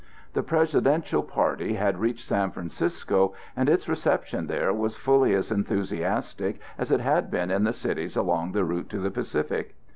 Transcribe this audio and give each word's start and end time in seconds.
The 0.33 0.41
Presidential 0.41 1.21
party 1.21 1.75
had 1.75 1.99
reached 1.99 2.25
San 2.27 2.49
Francisco, 2.49 3.35
and 3.55 3.69
its 3.69 3.87
reception 3.87 4.47
there 4.47 4.73
was 4.73 4.97
fully 4.97 5.35
as 5.35 5.51
enthusiastic 5.51 6.59
as 6.75 6.91
it 6.91 7.01
had 7.01 7.29
been 7.29 7.51
in 7.51 7.65
the 7.65 7.71
cities 7.73 8.17
along 8.17 8.53
the 8.53 8.63
route 8.65 8.89
to 8.89 8.97
the 8.99 9.11
Pacific. 9.11 9.75